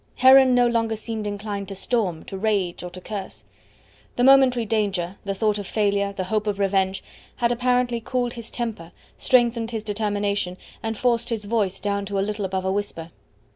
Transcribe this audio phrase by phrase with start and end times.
[0.15, 3.43] Heron no longer seemed inclined to storm, to rage, or to curse.
[4.15, 7.03] The momentary danger, the thought of failure, the hope of revenge,
[7.35, 12.21] had apparently cooled his temper, strengthened his determination, and forced his voice down to a
[12.25, 13.11] little above a whisper.